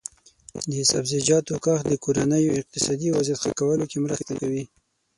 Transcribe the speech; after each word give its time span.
د 0.71 0.73
سبزیجاتو 0.91 1.53
کښت 1.65 1.85
د 1.89 1.93
کورنیو 2.03 2.57
اقتصادي 2.59 3.09
وضعیت 3.11 3.39
ښه 3.43 3.51
کولو 3.59 3.85
کې 3.91 3.97
مرسته 4.05 4.31
کوي. 4.41 4.63